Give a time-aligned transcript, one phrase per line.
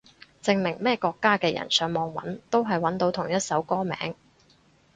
[0.41, 4.15] 證明咩國家嘅人上網搵都係搵到同一首歌名